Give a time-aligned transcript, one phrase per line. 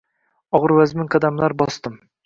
[0.59, 2.05] Og‘ir-vazmin qadamlar bosdim.